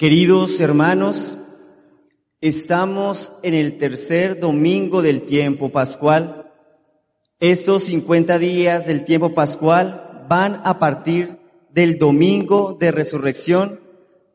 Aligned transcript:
Queridos 0.00 0.60
hermanos, 0.60 1.36
estamos 2.40 3.32
en 3.42 3.52
el 3.52 3.76
tercer 3.76 4.40
domingo 4.40 5.02
del 5.02 5.20
tiempo 5.26 5.68
pascual. 5.68 6.50
Estos 7.38 7.82
50 7.82 8.38
días 8.38 8.86
del 8.86 9.04
tiempo 9.04 9.34
pascual 9.34 10.24
van 10.26 10.62
a 10.64 10.78
partir 10.78 11.38
del 11.68 11.98
domingo 11.98 12.78
de 12.80 12.92
resurrección 12.92 13.78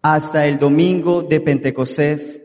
hasta 0.03 0.45
el 0.45 0.59
domingo 0.59 1.23
de 1.23 1.41
Pentecostés 1.41 2.43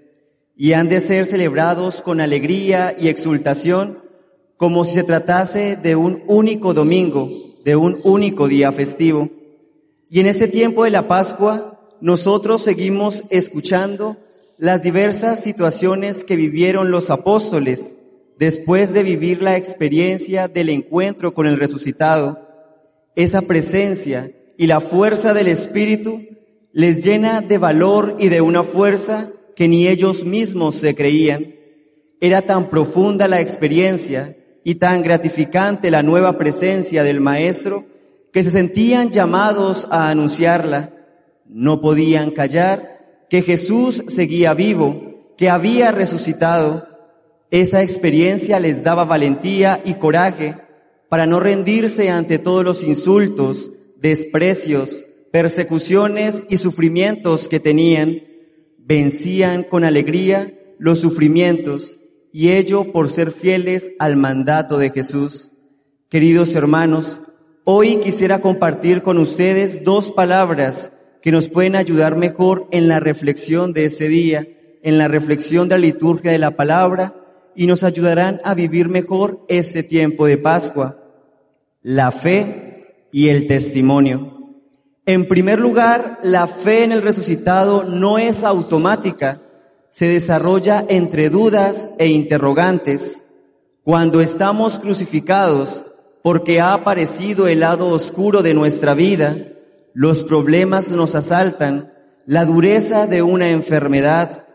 y 0.56 0.72
han 0.72 0.88
de 0.88 1.02
ser 1.02 1.26
celebrados 1.26 2.00
con 2.00 2.22
alegría 2.22 2.96
y 2.98 3.08
exultación 3.08 3.98
como 4.56 4.86
si 4.86 4.94
se 4.94 5.02
tratase 5.02 5.76
de 5.76 5.94
un 5.94 6.22
único 6.26 6.72
domingo, 6.72 7.28
de 7.66 7.76
un 7.76 8.00
único 8.02 8.48
día 8.48 8.72
festivo. 8.72 9.28
Y 10.08 10.20
en 10.20 10.26
este 10.26 10.48
tiempo 10.48 10.84
de 10.84 10.90
la 10.90 11.06
Pascua 11.06 11.69
nosotros 12.00 12.62
seguimos 12.62 13.24
escuchando 13.30 14.16
las 14.58 14.82
diversas 14.82 15.42
situaciones 15.42 16.24
que 16.24 16.36
vivieron 16.36 16.90
los 16.90 17.10
apóstoles 17.10 17.96
después 18.38 18.92
de 18.94 19.02
vivir 19.02 19.42
la 19.42 19.56
experiencia 19.56 20.48
del 20.48 20.70
encuentro 20.70 21.34
con 21.34 21.46
el 21.46 21.58
resucitado. 21.58 22.38
Esa 23.16 23.42
presencia 23.42 24.30
y 24.56 24.66
la 24.66 24.80
fuerza 24.80 25.34
del 25.34 25.48
Espíritu 25.48 26.22
les 26.72 27.04
llena 27.04 27.40
de 27.40 27.58
valor 27.58 28.16
y 28.18 28.28
de 28.28 28.40
una 28.40 28.62
fuerza 28.62 29.30
que 29.56 29.68
ni 29.68 29.88
ellos 29.88 30.24
mismos 30.24 30.76
se 30.76 30.94
creían. 30.94 31.54
Era 32.20 32.42
tan 32.42 32.70
profunda 32.70 33.28
la 33.28 33.40
experiencia 33.40 34.36
y 34.64 34.76
tan 34.76 35.02
gratificante 35.02 35.90
la 35.90 36.02
nueva 36.02 36.38
presencia 36.38 37.02
del 37.02 37.20
Maestro 37.20 37.84
que 38.32 38.42
se 38.42 38.50
sentían 38.50 39.10
llamados 39.10 39.88
a 39.90 40.10
anunciarla 40.10 40.99
no 41.52 41.80
podían 41.80 42.30
callar 42.30 43.26
que 43.28 43.42
Jesús 43.42 44.04
seguía 44.08 44.54
vivo, 44.54 45.34
que 45.36 45.50
había 45.50 45.90
resucitado. 45.90 46.86
Esa 47.50 47.82
experiencia 47.82 48.60
les 48.60 48.84
daba 48.84 49.04
valentía 49.04 49.80
y 49.84 49.94
coraje 49.94 50.56
para 51.08 51.26
no 51.26 51.40
rendirse 51.40 52.10
ante 52.10 52.38
todos 52.38 52.64
los 52.64 52.84
insultos, 52.84 53.72
desprecios, 53.96 55.04
persecuciones 55.32 56.44
y 56.48 56.56
sufrimientos 56.56 57.48
que 57.48 57.58
tenían. 57.58 58.22
Vencían 58.78 59.64
con 59.64 59.84
alegría 59.84 60.54
los 60.78 61.00
sufrimientos 61.00 61.96
y 62.32 62.50
ello 62.50 62.92
por 62.92 63.10
ser 63.10 63.32
fieles 63.32 63.90
al 63.98 64.16
mandato 64.16 64.78
de 64.78 64.90
Jesús. 64.90 65.52
Queridos 66.08 66.54
hermanos, 66.54 67.20
hoy 67.64 67.96
quisiera 67.96 68.40
compartir 68.40 69.02
con 69.02 69.18
ustedes 69.18 69.84
dos 69.84 70.12
palabras 70.12 70.92
que 71.22 71.32
nos 71.32 71.48
pueden 71.48 71.76
ayudar 71.76 72.16
mejor 72.16 72.66
en 72.70 72.88
la 72.88 73.00
reflexión 73.00 73.72
de 73.72 73.84
este 73.84 74.08
día, 74.08 74.46
en 74.82 74.98
la 74.98 75.08
reflexión 75.08 75.68
de 75.68 75.76
la 75.76 75.80
liturgia 75.82 76.32
de 76.32 76.38
la 76.38 76.56
palabra 76.56 77.14
y 77.54 77.66
nos 77.66 77.82
ayudarán 77.82 78.40
a 78.44 78.54
vivir 78.54 78.88
mejor 78.88 79.44
este 79.48 79.82
tiempo 79.82 80.26
de 80.26 80.38
Pascua, 80.38 80.96
la 81.82 82.10
fe 82.10 83.08
y 83.12 83.28
el 83.28 83.46
testimonio. 83.46 84.38
En 85.06 85.26
primer 85.26 85.58
lugar, 85.58 86.18
la 86.22 86.46
fe 86.46 86.84
en 86.84 86.92
el 86.92 87.02
resucitado 87.02 87.84
no 87.84 88.18
es 88.18 88.44
automática, 88.44 89.40
se 89.90 90.06
desarrolla 90.06 90.84
entre 90.88 91.30
dudas 91.30 91.88
e 91.98 92.06
interrogantes. 92.06 93.22
Cuando 93.82 94.20
estamos 94.20 94.78
crucificados 94.78 95.84
porque 96.22 96.60
ha 96.60 96.74
aparecido 96.74 97.48
el 97.48 97.60
lado 97.60 97.88
oscuro 97.88 98.42
de 98.42 98.54
nuestra 98.54 98.94
vida, 98.94 99.36
los 99.94 100.24
problemas 100.24 100.90
nos 100.90 101.14
asaltan, 101.14 101.92
la 102.26 102.44
dureza 102.44 103.06
de 103.06 103.22
una 103.22 103.50
enfermedad, 103.50 104.46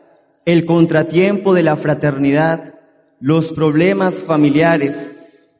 el 0.45 0.65
contratiempo 0.65 1.53
de 1.53 1.63
la 1.63 1.75
fraternidad, 1.75 2.75
los 3.19 3.51
problemas 3.51 4.23
familiares. 4.23 5.13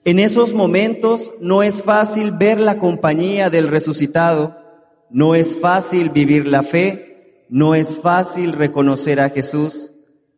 En 0.06 0.20
esos 0.20 0.54
momentos 0.54 1.34
no 1.42 1.64
es 1.64 1.82
fácil 1.82 2.32
ver 2.32 2.60
la 2.60 2.78
compañía 2.78 3.50
del 3.50 3.68
resucitado, 3.68 4.56
no 5.10 5.36
es 5.36 5.60
fácil 5.60 6.10
vivir 6.10 6.48
la 6.48 6.64
fe, 6.64 7.46
no 7.50 7.76
es 7.76 8.00
fácil 8.00 8.54
reconocer 8.54 9.20
a 9.20 9.30
Jesús. 9.30 9.94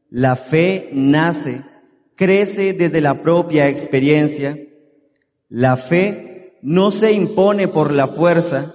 La 0.09 0.35
fe 0.35 0.89
nace, 0.93 1.61
crece 2.15 2.73
desde 2.73 3.01
la 3.01 3.21
propia 3.21 3.67
experiencia. 3.67 4.57
La 5.49 5.77
fe 5.77 6.57
no 6.61 6.91
se 6.91 7.11
impone 7.11 7.67
por 7.67 7.91
la 7.91 8.07
fuerza, 8.07 8.73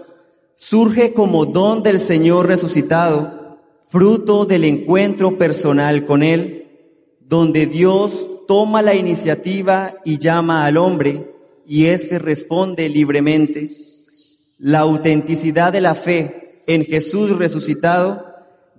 surge 0.63 1.13
como 1.13 1.45
don 1.45 1.83
del 1.83 1.99
Señor 1.99 2.47
resucitado, 2.47 3.59
fruto 3.89 4.45
del 4.45 4.63
encuentro 4.63 5.37
personal 5.37 6.07
con 6.07 6.23
Él, 6.23 6.69
donde 7.19 7.67
Dios 7.67 8.31
toma 8.47 8.81
la 8.81 8.95
iniciativa 8.95 9.93
y 10.05 10.19
llama 10.19 10.65
al 10.65 10.77
hombre 10.77 11.27
y 11.67 11.87
éste 11.87 12.21
responde 12.21 12.89
libremente. 12.89 13.71
La 14.59 14.79
autenticidad 14.79 15.73
de 15.73 15.81
la 15.81 15.97
fe 15.97 16.61
en 16.69 16.85
Jesús 16.85 17.37
resucitado 17.37 18.25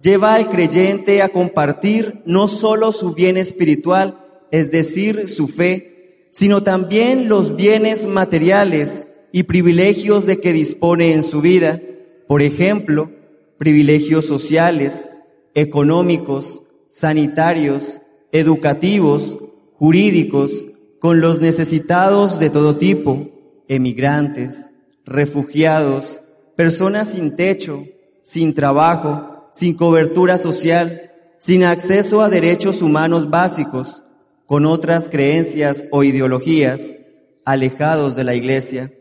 lleva 0.01 0.35
al 0.35 0.47
creyente 0.47 1.21
a 1.21 1.27
compartir 1.27 2.21
no 2.25 2.47
solo 2.47 2.93
su 2.93 3.13
bien 3.13 3.35
espiritual, 3.35 4.17
es 4.51 4.71
decir, 4.71 5.27
su 5.27 5.49
fe, 5.49 6.29
sino 6.31 6.63
también 6.63 7.27
los 7.27 7.57
bienes 7.57 8.07
materiales 8.07 9.07
y 9.33 9.43
privilegios 9.43 10.27
de 10.27 10.39
que 10.39 10.53
dispone 10.53 11.13
en 11.13 11.23
su 11.23 11.41
vida, 11.41 11.81
por 12.27 12.43
ejemplo, 12.43 13.11
privilegios 13.57 14.25
sociales, 14.25 15.09
económicos, 15.55 16.63
sanitarios, 16.87 17.99
educativos, 18.31 19.39
jurídicos, 19.73 20.67
con 20.99 21.19
los 21.19 21.41
necesitados 21.41 22.39
de 22.39 22.51
todo 22.51 22.77
tipo, 22.77 23.27
emigrantes, 23.67 24.69
refugiados, 25.03 26.21
personas 26.55 27.09
sin 27.09 27.35
techo, 27.35 27.83
sin 28.21 28.53
trabajo, 28.53 29.49
sin 29.51 29.73
cobertura 29.73 30.37
social, 30.37 31.11
sin 31.39 31.63
acceso 31.63 32.21
a 32.21 32.29
derechos 32.29 32.83
humanos 32.83 33.31
básicos, 33.31 34.03
con 34.45 34.67
otras 34.67 35.09
creencias 35.09 35.85
o 35.89 36.03
ideologías, 36.03 36.97
alejados 37.45 38.15
de 38.15 38.23
la 38.25 38.35
iglesia. 38.35 38.91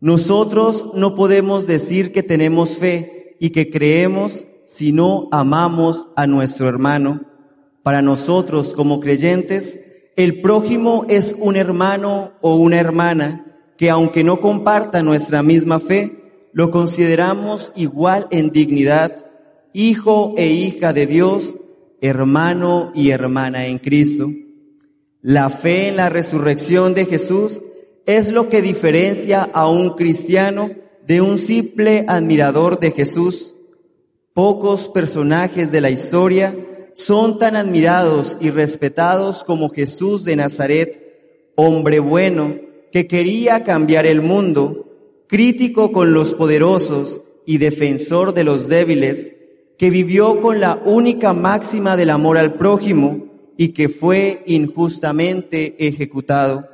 Nosotros 0.00 0.92
no 0.94 1.14
podemos 1.14 1.66
decir 1.66 2.12
que 2.12 2.22
tenemos 2.22 2.78
fe 2.78 3.36
y 3.40 3.50
que 3.50 3.70
creemos 3.70 4.46
si 4.66 4.92
no 4.92 5.28
amamos 5.32 6.08
a 6.16 6.26
nuestro 6.26 6.68
hermano. 6.68 7.20
Para 7.82 8.02
nosotros 8.02 8.74
como 8.74 9.00
creyentes, 9.00 9.78
el 10.16 10.40
prójimo 10.40 11.06
es 11.08 11.36
un 11.38 11.56
hermano 11.56 12.32
o 12.40 12.56
una 12.56 12.78
hermana 12.78 13.44
que 13.76 13.90
aunque 13.90 14.24
no 14.24 14.40
comparta 14.40 15.02
nuestra 15.02 15.42
misma 15.42 15.80
fe, 15.80 16.46
lo 16.52 16.70
consideramos 16.70 17.72
igual 17.74 18.28
en 18.30 18.50
dignidad, 18.50 19.26
hijo 19.72 20.34
e 20.36 20.46
hija 20.46 20.92
de 20.92 21.06
Dios, 21.06 21.56
hermano 22.00 22.92
y 22.94 23.10
hermana 23.10 23.66
en 23.66 23.78
Cristo. 23.78 24.30
La 25.20 25.50
fe 25.50 25.88
en 25.88 25.96
la 25.96 26.10
resurrección 26.10 26.94
de 26.94 27.06
Jesús 27.06 27.62
es 28.06 28.32
lo 28.32 28.48
que 28.48 28.62
diferencia 28.62 29.48
a 29.52 29.68
un 29.68 29.90
cristiano 29.90 30.70
de 31.06 31.20
un 31.20 31.38
simple 31.38 32.04
admirador 32.08 32.78
de 32.78 32.90
Jesús. 32.90 33.54
Pocos 34.32 34.88
personajes 34.88 35.70
de 35.70 35.80
la 35.80 35.90
historia 35.90 36.54
son 36.94 37.38
tan 37.38 37.56
admirados 37.56 38.36
y 38.40 38.50
respetados 38.50 39.44
como 39.44 39.70
Jesús 39.70 40.24
de 40.24 40.36
Nazaret, 40.36 41.52
hombre 41.56 41.98
bueno 41.98 42.56
que 42.92 43.06
quería 43.06 43.64
cambiar 43.64 44.06
el 44.06 44.22
mundo, 44.22 44.86
crítico 45.26 45.90
con 45.90 46.14
los 46.14 46.34
poderosos 46.34 47.22
y 47.46 47.58
defensor 47.58 48.34
de 48.34 48.44
los 48.44 48.68
débiles, 48.68 49.32
que 49.76 49.90
vivió 49.90 50.40
con 50.40 50.60
la 50.60 50.80
única 50.84 51.32
máxima 51.32 51.96
del 51.96 52.10
amor 52.10 52.38
al 52.38 52.54
prójimo 52.54 53.26
y 53.56 53.68
que 53.68 53.88
fue 53.88 54.42
injustamente 54.46 55.74
ejecutado. 55.78 56.73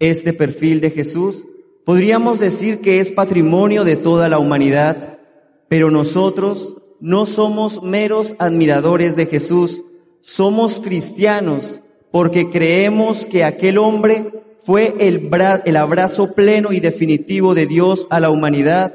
Este 0.00 0.32
perfil 0.32 0.80
de 0.80 0.90
Jesús 0.90 1.46
podríamos 1.84 2.40
decir 2.40 2.80
que 2.80 3.00
es 3.00 3.12
patrimonio 3.12 3.84
de 3.84 3.96
toda 3.96 4.28
la 4.28 4.38
humanidad, 4.38 5.18
pero 5.68 5.90
nosotros 5.90 6.76
no 7.00 7.26
somos 7.26 7.82
meros 7.82 8.34
admiradores 8.38 9.14
de 9.14 9.26
Jesús, 9.26 9.84
somos 10.20 10.80
cristianos 10.80 11.80
porque 12.10 12.50
creemos 12.50 13.26
que 13.26 13.44
aquel 13.44 13.78
hombre 13.78 14.30
fue 14.58 14.94
el, 15.00 15.30
el 15.64 15.76
abrazo 15.76 16.34
pleno 16.34 16.72
y 16.72 16.80
definitivo 16.80 17.54
de 17.54 17.66
Dios 17.66 18.06
a 18.10 18.20
la 18.20 18.30
humanidad 18.30 18.94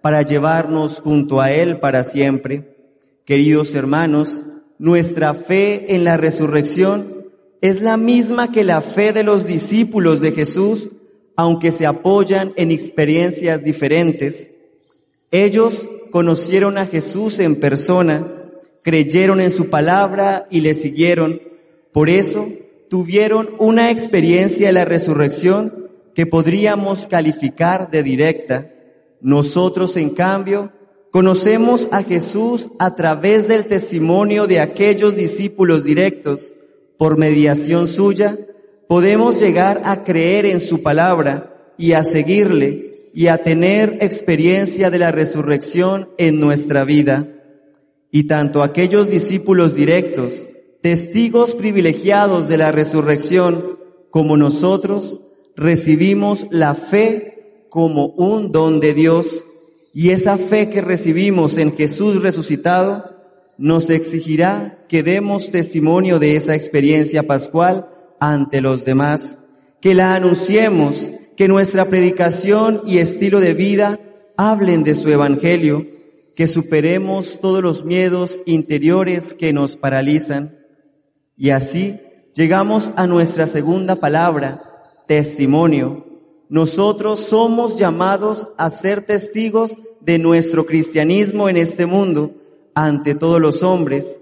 para 0.00 0.22
llevarnos 0.22 1.00
junto 1.00 1.40
a 1.40 1.52
Él 1.52 1.78
para 1.78 2.04
siempre. 2.04 2.76
Queridos 3.24 3.74
hermanos, 3.74 4.44
nuestra 4.78 5.34
fe 5.34 5.94
en 5.94 6.04
la 6.04 6.16
resurrección 6.16 7.17
es 7.60 7.80
la 7.82 7.96
misma 7.96 8.52
que 8.52 8.64
la 8.64 8.80
fe 8.80 9.12
de 9.12 9.24
los 9.24 9.46
discípulos 9.46 10.20
de 10.20 10.32
Jesús, 10.32 10.90
aunque 11.36 11.72
se 11.72 11.86
apoyan 11.86 12.52
en 12.56 12.70
experiencias 12.70 13.64
diferentes. 13.64 14.52
Ellos 15.30 15.88
conocieron 16.10 16.78
a 16.78 16.86
Jesús 16.86 17.38
en 17.38 17.56
persona, 17.56 18.26
creyeron 18.82 19.40
en 19.40 19.50
su 19.50 19.68
palabra 19.68 20.46
y 20.50 20.60
le 20.60 20.74
siguieron. 20.74 21.40
Por 21.92 22.08
eso 22.08 22.48
tuvieron 22.88 23.50
una 23.58 23.90
experiencia 23.90 24.68
de 24.68 24.72
la 24.72 24.84
resurrección 24.84 25.90
que 26.14 26.26
podríamos 26.26 27.06
calificar 27.06 27.90
de 27.90 28.02
directa. 28.02 28.72
Nosotros, 29.20 29.96
en 29.96 30.10
cambio, 30.10 30.72
conocemos 31.10 31.88
a 31.92 32.02
Jesús 32.02 32.70
a 32.78 32.94
través 32.94 33.48
del 33.48 33.66
testimonio 33.66 34.46
de 34.46 34.60
aquellos 34.60 35.16
discípulos 35.16 35.84
directos. 35.84 36.52
Por 36.98 37.16
mediación 37.16 37.86
suya, 37.86 38.36
podemos 38.88 39.40
llegar 39.40 39.82
a 39.84 40.02
creer 40.02 40.46
en 40.46 40.60
su 40.60 40.82
palabra 40.82 41.74
y 41.78 41.92
a 41.92 42.02
seguirle 42.02 43.10
y 43.14 43.28
a 43.28 43.42
tener 43.42 43.98
experiencia 44.00 44.90
de 44.90 44.98
la 44.98 45.12
resurrección 45.12 46.08
en 46.18 46.40
nuestra 46.40 46.84
vida. 46.84 47.28
Y 48.10 48.24
tanto 48.24 48.62
aquellos 48.62 49.08
discípulos 49.08 49.74
directos, 49.74 50.48
testigos 50.82 51.54
privilegiados 51.54 52.48
de 52.48 52.58
la 52.58 52.72
resurrección, 52.72 53.78
como 54.10 54.36
nosotros, 54.36 55.20
recibimos 55.56 56.46
la 56.50 56.74
fe 56.74 57.66
como 57.68 58.06
un 58.16 58.52
don 58.52 58.80
de 58.80 58.94
Dios. 58.94 59.44
Y 59.92 60.10
esa 60.10 60.38
fe 60.38 60.70
que 60.70 60.80
recibimos 60.80 61.58
en 61.58 61.76
Jesús 61.76 62.22
resucitado 62.22 63.17
nos 63.58 63.90
exigirá 63.90 64.78
que 64.88 65.02
demos 65.02 65.50
testimonio 65.50 66.20
de 66.20 66.36
esa 66.36 66.54
experiencia 66.54 67.24
pascual 67.24 67.90
ante 68.20 68.60
los 68.60 68.84
demás, 68.84 69.36
que 69.80 69.94
la 69.94 70.14
anunciemos, 70.14 71.10
que 71.36 71.48
nuestra 71.48 71.86
predicación 71.86 72.80
y 72.86 72.98
estilo 72.98 73.40
de 73.40 73.54
vida 73.54 73.98
hablen 74.36 74.84
de 74.84 74.94
su 74.94 75.10
evangelio, 75.10 75.84
que 76.36 76.46
superemos 76.46 77.40
todos 77.40 77.60
los 77.60 77.84
miedos 77.84 78.38
interiores 78.46 79.34
que 79.34 79.52
nos 79.52 79.76
paralizan. 79.76 80.56
Y 81.36 81.50
así 81.50 81.98
llegamos 82.34 82.92
a 82.94 83.08
nuestra 83.08 83.48
segunda 83.48 83.96
palabra, 83.96 84.62
testimonio. 85.08 86.06
Nosotros 86.48 87.18
somos 87.18 87.76
llamados 87.76 88.48
a 88.56 88.70
ser 88.70 89.02
testigos 89.02 89.78
de 90.00 90.20
nuestro 90.20 90.64
cristianismo 90.64 91.48
en 91.48 91.56
este 91.56 91.86
mundo 91.86 92.34
ante 92.86 93.16
todos 93.16 93.40
los 93.40 93.64
hombres. 93.64 94.20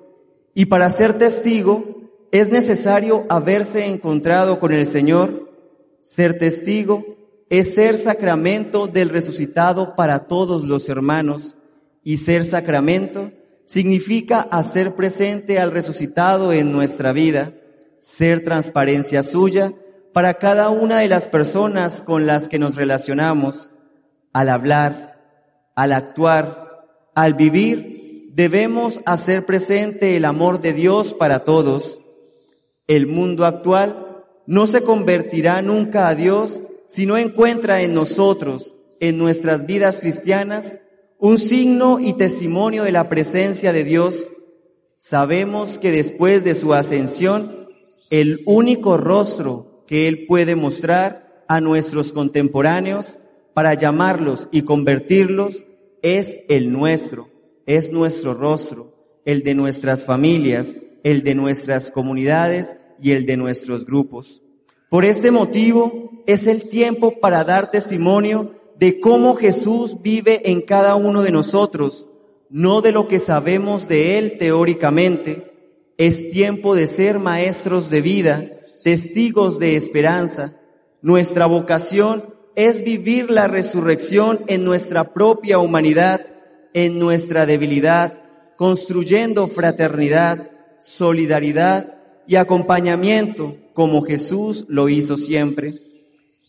Y 0.54 0.66
para 0.66 0.88
ser 0.88 1.18
testigo 1.18 1.84
es 2.32 2.48
necesario 2.48 3.26
haberse 3.28 3.86
encontrado 3.86 4.58
con 4.58 4.72
el 4.72 4.86
Señor. 4.86 5.52
Ser 6.00 6.38
testigo 6.38 7.04
es 7.50 7.74
ser 7.74 7.98
sacramento 7.98 8.86
del 8.86 9.10
resucitado 9.10 9.94
para 9.94 10.20
todos 10.20 10.64
los 10.64 10.88
hermanos. 10.88 11.56
Y 12.02 12.16
ser 12.16 12.46
sacramento 12.46 13.30
significa 13.66 14.40
hacer 14.40 14.94
presente 14.94 15.58
al 15.58 15.70
resucitado 15.70 16.52
en 16.52 16.72
nuestra 16.72 17.12
vida, 17.12 17.52
ser 18.00 18.42
transparencia 18.42 19.22
suya 19.22 19.74
para 20.14 20.34
cada 20.34 20.70
una 20.70 21.00
de 21.00 21.08
las 21.08 21.26
personas 21.26 22.00
con 22.00 22.24
las 22.24 22.48
que 22.48 22.58
nos 22.58 22.76
relacionamos. 22.76 23.72
Al 24.32 24.48
hablar, 24.48 25.20
al 25.74 25.92
actuar, 25.92 26.86
al 27.14 27.34
vivir, 27.34 27.95
debemos 28.36 29.00
hacer 29.06 29.46
presente 29.46 30.14
el 30.14 30.26
amor 30.26 30.60
de 30.60 30.74
Dios 30.74 31.14
para 31.14 31.38
todos. 31.38 32.02
El 32.86 33.06
mundo 33.06 33.46
actual 33.46 34.26
no 34.46 34.66
se 34.66 34.82
convertirá 34.82 35.62
nunca 35.62 36.08
a 36.08 36.14
Dios 36.14 36.60
si 36.86 37.06
no 37.06 37.16
encuentra 37.16 37.80
en 37.80 37.94
nosotros, 37.94 38.74
en 39.00 39.16
nuestras 39.16 39.64
vidas 39.64 40.00
cristianas, 40.00 40.80
un 41.18 41.38
signo 41.38 41.98
y 41.98 42.12
testimonio 42.12 42.84
de 42.84 42.92
la 42.92 43.08
presencia 43.08 43.72
de 43.72 43.84
Dios. 43.84 44.30
Sabemos 44.98 45.78
que 45.78 45.90
después 45.90 46.44
de 46.44 46.54
su 46.54 46.74
ascensión, 46.74 47.70
el 48.10 48.42
único 48.44 48.98
rostro 48.98 49.82
que 49.86 50.08
Él 50.08 50.26
puede 50.28 50.56
mostrar 50.56 51.42
a 51.48 51.62
nuestros 51.62 52.12
contemporáneos 52.12 53.18
para 53.54 53.72
llamarlos 53.72 54.48
y 54.52 54.62
convertirlos 54.62 55.64
es 56.02 56.40
el 56.50 56.70
nuestro, 56.70 57.30
es 57.66 57.90
nuestro 57.90 58.34
rostro, 58.34 58.92
el 59.24 59.42
de 59.42 59.54
nuestras 59.54 60.06
familias, 60.06 60.74
el 61.02 61.22
de 61.22 61.34
nuestras 61.34 61.90
comunidades 61.90 62.76
y 63.00 63.12
el 63.12 63.26
de 63.26 63.36
nuestros 63.36 63.84
grupos. 63.84 64.42
Por 64.88 65.04
este 65.04 65.30
motivo 65.30 66.22
es 66.26 66.46
el 66.46 66.68
tiempo 66.68 67.20
para 67.20 67.44
dar 67.44 67.70
testimonio 67.70 68.52
de 68.78 69.00
cómo 69.00 69.34
Jesús 69.34 70.02
vive 70.02 70.50
en 70.50 70.62
cada 70.62 70.94
uno 70.94 71.22
de 71.22 71.32
nosotros, 71.32 72.06
no 72.50 72.82
de 72.82 72.92
lo 72.92 73.08
que 73.08 73.18
sabemos 73.18 73.88
de 73.88 74.18
Él 74.18 74.38
teóricamente. 74.38 75.52
Es 75.98 76.30
tiempo 76.30 76.74
de 76.74 76.86
ser 76.86 77.18
maestros 77.18 77.90
de 77.90 78.02
vida, 78.02 78.48
testigos 78.84 79.58
de 79.58 79.76
esperanza. 79.76 80.54
Nuestra 81.02 81.46
vocación 81.46 82.34
es 82.54 82.84
vivir 82.84 83.30
la 83.30 83.48
resurrección 83.48 84.40
en 84.46 84.64
nuestra 84.64 85.12
propia 85.12 85.58
humanidad, 85.58 86.24
en 86.76 86.98
nuestra 86.98 87.46
debilidad, 87.46 88.12
construyendo 88.58 89.48
fraternidad, 89.48 90.50
solidaridad 90.78 91.96
y 92.26 92.36
acompañamiento 92.36 93.56
como 93.72 94.02
Jesús 94.02 94.66
lo 94.68 94.90
hizo 94.90 95.16
siempre. 95.16 95.72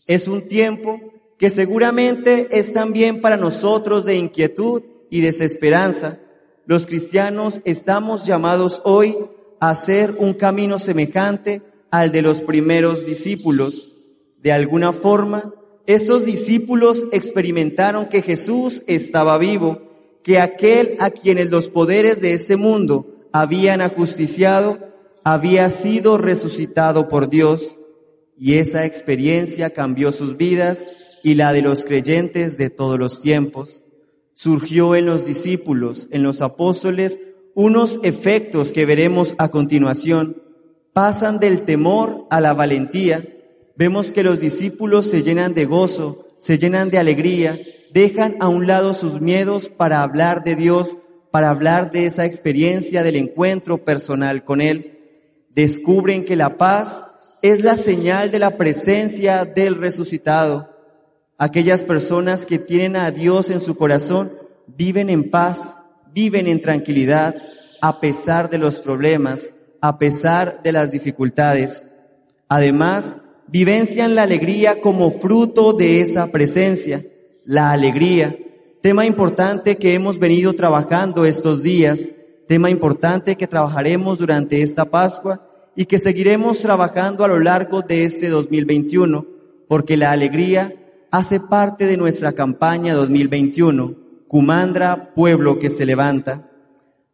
Es 0.06 0.28
un 0.28 0.46
tiempo 0.46 1.00
que 1.38 1.48
seguramente 1.48 2.46
es 2.50 2.74
también 2.74 3.22
para 3.22 3.38
nosotros 3.38 4.04
de 4.04 4.16
inquietud 4.16 4.82
y 5.08 5.22
desesperanza. 5.22 6.18
Los 6.66 6.86
cristianos 6.86 7.62
estamos 7.64 8.26
llamados 8.26 8.82
hoy 8.84 9.16
a 9.60 9.70
hacer 9.70 10.14
un 10.18 10.34
camino 10.34 10.78
semejante 10.78 11.62
al 11.90 12.12
de 12.12 12.20
los 12.20 12.42
primeros 12.42 13.06
discípulos. 13.06 14.02
De 14.42 14.52
alguna 14.52 14.92
forma, 14.92 15.54
estos 15.86 16.26
discípulos 16.26 17.06
experimentaron 17.12 18.10
que 18.10 18.20
Jesús 18.20 18.82
estaba 18.86 19.38
vivo, 19.38 19.87
que 20.22 20.38
aquel 20.38 20.96
a 21.00 21.10
quienes 21.10 21.50
los 21.50 21.68
poderes 21.70 22.20
de 22.20 22.34
este 22.34 22.56
mundo 22.56 23.06
habían 23.32 23.80
ajusticiado, 23.80 24.78
había 25.24 25.68
sido 25.70 26.18
resucitado 26.18 27.08
por 27.08 27.28
Dios 27.28 27.78
y 28.38 28.54
esa 28.54 28.84
experiencia 28.84 29.70
cambió 29.70 30.12
sus 30.12 30.36
vidas 30.36 30.86
y 31.22 31.34
la 31.34 31.52
de 31.52 31.62
los 31.62 31.84
creyentes 31.84 32.56
de 32.56 32.70
todos 32.70 32.98
los 32.98 33.20
tiempos. 33.20 33.84
Surgió 34.34 34.94
en 34.94 35.06
los 35.06 35.26
discípulos, 35.26 36.08
en 36.12 36.22
los 36.22 36.40
apóstoles, 36.40 37.18
unos 37.54 37.98
efectos 38.04 38.70
que 38.70 38.86
veremos 38.86 39.34
a 39.38 39.48
continuación. 39.48 40.40
Pasan 40.92 41.40
del 41.40 41.62
temor 41.62 42.26
a 42.30 42.40
la 42.40 42.54
valentía. 42.54 43.26
Vemos 43.76 44.12
que 44.12 44.22
los 44.22 44.38
discípulos 44.38 45.06
se 45.06 45.22
llenan 45.22 45.54
de 45.54 45.64
gozo, 45.64 46.28
se 46.38 46.58
llenan 46.58 46.90
de 46.90 46.98
alegría, 46.98 47.60
dejan 47.92 48.36
a 48.40 48.48
un 48.48 48.66
lado 48.66 48.94
sus 48.94 49.20
miedos 49.20 49.68
para 49.68 50.02
hablar 50.02 50.44
de 50.44 50.56
Dios 50.56 50.98
para 51.30 51.50
hablar 51.50 51.90
de 51.90 52.06
esa 52.06 52.24
experiencia 52.24 53.02
del 53.02 53.16
encuentro 53.16 53.84
personal 53.84 54.44
con 54.44 54.60
Él. 54.60 54.98
Descubren 55.50 56.24
que 56.24 56.36
la 56.36 56.56
paz 56.56 57.04
es 57.42 57.62
la 57.62 57.76
señal 57.76 58.30
de 58.30 58.38
la 58.38 58.56
presencia 58.56 59.44
del 59.44 59.76
resucitado. 59.76 60.68
Aquellas 61.36 61.82
personas 61.82 62.46
que 62.46 62.58
tienen 62.58 62.96
a 62.96 63.10
Dios 63.10 63.50
en 63.50 63.60
su 63.60 63.76
corazón 63.76 64.32
viven 64.66 65.10
en 65.10 65.30
paz, 65.30 65.76
viven 66.12 66.46
en 66.46 66.60
tranquilidad, 66.60 67.36
a 67.80 68.00
pesar 68.00 68.50
de 68.50 68.58
los 68.58 68.80
problemas, 68.80 69.52
a 69.80 69.98
pesar 69.98 70.62
de 70.62 70.72
las 70.72 70.90
dificultades. 70.90 71.84
Además, 72.48 73.16
vivencian 73.46 74.14
la 74.14 74.24
alegría 74.24 74.80
como 74.80 75.10
fruto 75.10 75.72
de 75.72 76.00
esa 76.00 76.32
presencia. 76.32 77.04
La 77.50 77.72
alegría 77.72 78.36
tema 78.82 79.06
importante 79.06 79.78
que 79.78 79.94
hemos 79.94 80.18
venido 80.18 80.52
trabajando 80.52 81.24
estos 81.24 81.62
días, 81.62 82.10
tema 82.46 82.68
importante 82.68 83.36
que 83.36 83.46
trabajaremos 83.46 84.18
durante 84.18 84.60
esta 84.60 84.84
Pascua 84.84 85.40
y 85.74 85.86
que 85.86 85.98
seguiremos 85.98 86.60
trabajando 86.60 87.24
a 87.24 87.28
lo 87.28 87.40
largo 87.40 87.80
de 87.80 88.04
este 88.04 88.28
2021, 88.28 89.26
porque 89.66 89.96
la 89.96 90.12
alegría 90.12 90.74
hace 91.10 91.40
parte 91.40 91.86
de 91.86 91.96
nuestra 91.96 92.34
campaña 92.34 92.94
2021, 92.94 93.94
Cumandra, 94.28 95.14
pueblo 95.14 95.58
que 95.58 95.70
se 95.70 95.86
levanta. 95.86 96.50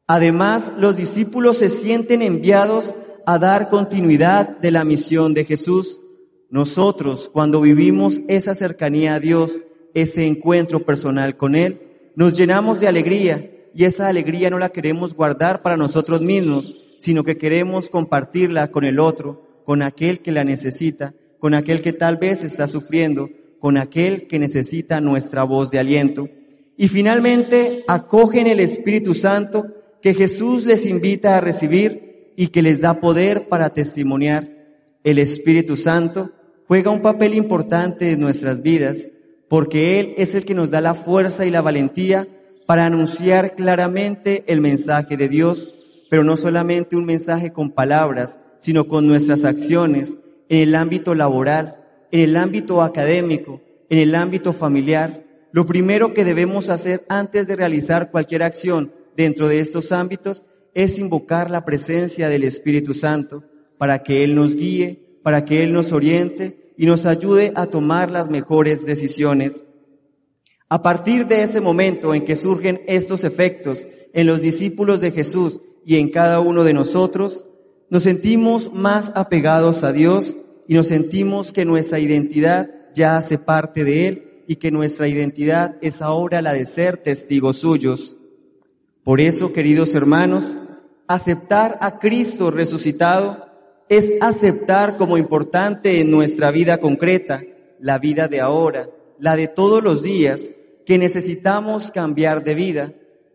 Además, 0.09 0.73
los 0.77 0.97
discípulos 0.97 1.59
se 1.59 1.69
sienten 1.69 2.23
enviados 2.23 2.97
a 3.25 3.39
dar 3.39 3.69
continuidad 3.69 4.59
de 4.59 4.73
la 4.73 4.83
misión 4.83 5.33
de 5.33 5.45
Jesús. 5.45 6.01
Nosotros, 6.51 7.31
cuando 7.33 7.61
vivimos 7.61 8.21
esa 8.27 8.57
cercanía 8.57 9.15
a 9.15 9.21
Dios, 9.21 9.63
ese 9.95 10.27
encuentro 10.27 10.85
personal 10.85 11.37
con 11.37 11.55
Él, 11.55 11.81
nos 12.17 12.37
llenamos 12.37 12.81
de 12.81 12.89
alegría 12.89 13.51
y 13.75 13.85
esa 13.85 14.09
alegría 14.09 14.51
no 14.51 14.59
la 14.59 14.69
queremos 14.69 15.15
guardar 15.15 15.63
para 15.63 15.77
nosotros 15.77 16.21
mismos, 16.21 16.77
sino 16.99 17.25
que 17.25 17.37
queremos 17.37 17.91
compartirla 17.91 18.69
con 18.69 18.85
el 18.85 18.99
otro, 19.01 19.63
con 19.65 19.83
aquel 19.83 20.21
que 20.21 20.33
la 20.33 20.45
necesita, 20.45 21.15
con 21.39 21.55
aquel 21.55 21.83
que 21.83 21.93
tal 21.93 22.17
vez 22.17 22.45
está 22.45 22.69
sufriendo, 22.69 23.31
con 23.59 23.77
aquel 23.77 24.27
que 24.27 24.39
necesita 24.39 25.01
nuestra 25.01 25.43
voz 25.43 25.71
de 25.71 25.79
aliento. 25.79 26.29
Y 26.77 26.89
finalmente 26.89 27.83
acogen 27.89 28.47
el 28.47 28.61
Espíritu 28.61 29.15
Santo 29.15 29.65
que 30.03 30.15
Jesús 30.15 30.67
les 30.67 30.87
invita 30.87 31.37
a 31.37 31.41
recibir 31.41 32.33
y 32.37 32.49
que 32.49 32.63
les 32.63 32.81
da 32.81 33.01
poder 33.01 33.49
para 33.49 33.71
testimoniar. 33.71 34.49
El 35.03 35.19
Espíritu 35.19 35.77
Santo 35.77 36.31
juega 36.67 36.91
un 36.91 37.03
papel 37.03 37.35
importante 37.35 38.13
en 38.13 38.21
nuestras 38.21 38.63
vidas 38.63 39.11
porque 39.49 40.01
Él 40.01 40.15
es 40.17 40.35
el 40.35 40.45
que 40.45 40.55
nos 40.55 40.71
da 40.71 40.81
la 40.81 40.95
fuerza 40.95 41.47
y 41.47 41.51
la 41.51 41.63
valentía 41.63 42.27
para 42.67 42.87
anunciar 42.87 43.55
claramente 43.55 44.45
el 44.47 44.61
mensaje 44.61 45.17
de 45.17 45.29
Dios, 45.29 45.73
pero 46.09 46.25
no 46.25 46.37
solamente 46.37 46.97
un 46.97 47.05
mensaje 47.05 47.53
con 47.53 47.71
palabras, 47.71 48.39
sino 48.59 48.89
con 48.89 49.07
nuestras 49.07 49.45
acciones 49.45 50.17
en 50.49 50.61
el 50.61 50.75
ámbito 50.75 51.15
laboral, 51.15 51.77
en 52.11 52.21
el 52.21 52.37
ámbito 52.37 52.83
académico, 52.83 53.61
en 53.91 53.99
el 53.99 54.15
ámbito 54.15 54.53
familiar. 54.53 55.25
Lo 55.53 55.67
primero 55.67 56.15
que 56.15 56.25
debemos 56.25 56.71
hacer 56.71 57.05
antes 57.09 57.47
de 57.47 57.57
realizar 57.57 58.11
cualquier 58.11 58.43
acción 58.43 58.93
dentro 59.17 59.49
de 59.49 59.61
estos 59.61 59.93
ámbitos 59.93 60.45
es 60.75 60.99
invocar 60.99 61.51
la 61.51 61.65
presencia 61.65 62.29
del 62.29 62.45
Espíritu 62.45 62.95
Santo 62.95 63.45
para 63.79 64.03
que 64.03 64.25
Él 64.25 64.35
nos 64.35 64.57
guíe, 64.57 65.19
para 65.23 65.45
que 65.45 65.63
Él 65.63 65.73
nos 65.73 65.93
oriente 65.93 66.64
y 66.77 66.87
nos 66.87 67.07
ayude 67.07 67.53
a 67.55 67.67
tomar 67.67 68.11
las 68.11 68.31
mejores 68.31 68.85
decisiones. 68.85 69.65
A 70.69 70.83
partir 70.83 71.27
de 71.27 71.43
ese 71.43 71.61
momento 71.61 72.15
en 72.15 72.25
que 72.25 72.37
surgen 72.37 72.83
estos 72.87 73.25
efectos 73.25 73.87
en 74.13 74.27
los 74.27 74.41
discípulos 74.41 75.01
de 75.01 75.13
Jesús 75.13 75.61
y 75.85 75.97
en 75.97 76.11
cada 76.11 76.41
uno 76.41 76.65
de 76.65 76.73
nosotros, 76.73 77.47
nos 77.91 78.03
sentimos 78.03 78.73
más 78.73 79.13
apegados 79.15 79.85
a 79.85 79.93
Dios 79.93 80.37
y 80.67 80.75
nos 80.75 80.89
sentimos 80.89 81.53
que 81.53 81.65
nuestra 81.65 81.99
identidad 81.99 82.71
ya 82.95 83.17
hace 83.17 83.39
parte 83.39 83.85
de 83.85 84.09
Él 84.09 84.45
y 84.47 84.57
que 84.57 84.71
nuestra 84.71 85.09
identidad 85.09 85.77
es 85.81 86.03
ahora 86.03 86.43
la 86.43 86.53
de 86.53 86.67
ser 86.67 86.97
testigos 86.97 87.59
suyos. 87.59 88.17
Por 89.03 89.21
eso, 89.21 89.53
queridos 89.53 89.95
hermanos, 89.95 90.57
aceptar 91.07 91.79
a 91.81 91.99
Cristo 91.99 92.51
resucitado 92.51 93.44
es 93.89 94.13
aceptar 94.21 94.97
como 94.97 95.19
importante 95.19 96.01
en 96.01 96.11
nuestra 96.11 96.51
vida 96.51 96.79
concreta, 96.79 97.43
la 97.79 97.99
vida 97.99 98.29
de 98.29 98.41
ahora, 98.41 98.89
la 99.19 99.37
de 99.37 99.49
todos 99.49 99.83
los 99.83 100.03
días, 100.03 100.53
que 100.87 100.99
necesitamos 100.99 101.91
cambiar 101.91 102.45
de 102.45 102.55
vida, 102.55 102.93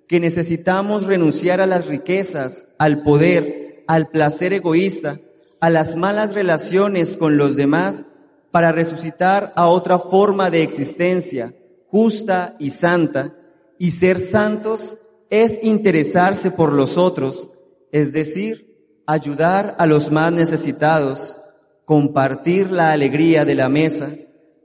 que 0.08 0.20
necesitamos 0.20 1.06
renunciar 1.06 1.62
a 1.62 1.68
las 1.68 1.88
riquezas, 1.88 2.66
al 2.78 3.04
poder, 3.04 3.84
al 3.88 4.08
placer 4.08 4.54
egoísta, 4.54 5.20
a 5.60 5.70
las 5.70 5.96
malas 5.96 6.34
relaciones 6.34 7.18
con 7.18 7.38
los 7.38 7.56
demás, 7.56 8.06
para 8.52 8.72
resucitar 8.72 9.54
a 9.56 9.68
otra 9.68 10.00
forma 10.00 10.50
de 10.50 10.64
existencia, 10.64 11.54
justa 11.88 12.56
y 12.60 12.72
santa, 12.72 13.36
y 13.78 13.92
ser 13.92 14.20
santos 14.20 14.98
es 15.30 15.60
interesarse 15.64 16.52
por 16.52 16.74
los 16.74 16.98
otros, 16.98 17.50
es 17.92 18.12
decir, 18.12 18.69
ayudar 19.10 19.76
a 19.80 19.88
los 19.88 20.12
más 20.12 20.32
necesitados, 20.32 21.38
compartir 21.84 22.70
la 22.70 22.92
alegría 22.92 23.44
de 23.44 23.56
la 23.56 23.68
mesa, 23.68 24.12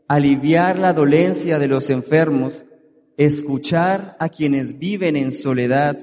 aliviar 0.06 0.78
la 0.78 0.92
dolencia 0.92 1.58
de 1.58 1.66
los 1.66 1.88
enfermos, 1.88 2.66
escuchar 3.16 4.18
a 4.20 4.28
quienes 4.28 4.78
viven 4.78 5.16
en 5.16 5.32
soledad, 5.32 5.96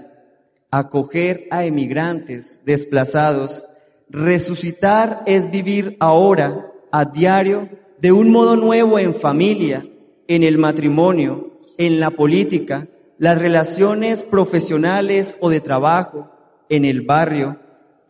acoger 0.71 1.45
a 1.51 1.65
emigrantes 1.65 2.61
desplazados. 2.65 3.65
Resucitar 4.09 5.21
es 5.27 5.51
vivir 5.51 5.95
ahora, 5.99 6.71
a 6.91 7.05
diario, 7.05 7.69
de 7.99 8.11
un 8.11 8.31
modo 8.31 8.55
nuevo 8.55 8.97
en 8.97 9.13
familia, 9.13 9.85
en 10.27 10.41
el 10.41 10.57
matrimonio, 10.57 11.59
en 11.77 11.99
la 11.99 12.09
política, 12.09 12.87
las 13.19 13.37
relaciones 13.37 14.23
profesionales 14.23 15.37
o 15.41 15.51
de 15.51 15.59
trabajo, 15.59 16.31
en 16.69 16.85
el 16.85 17.01
barrio, 17.01 17.59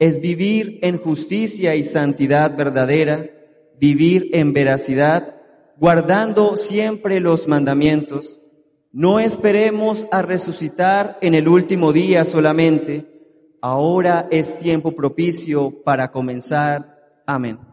es 0.02 0.20
vivir 0.20 0.80
en 0.82 0.98
justicia 0.98 1.76
y 1.76 1.84
santidad 1.84 2.58
verdadera, 2.58 3.24
vivir 3.80 4.32
en 4.34 4.52
veracidad, 4.52 5.36
guardando 5.78 6.58
siempre 6.58 7.20
los 7.20 7.48
mandamientos, 7.48 8.40
no 8.92 9.20
esperemos 9.20 10.08
a 10.12 10.24
resucitar 10.24 11.20
en 11.22 11.36
el 11.36 11.48
último 11.48 11.94
día 11.94 12.26
solamente. 12.26 13.06
Ahora 13.62 14.28
es 14.32 14.58
tiempo 14.58 14.92
propicio 14.92 15.84
para 15.84 16.10
comenzar. 16.10 17.22
Amén. 17.28 17.71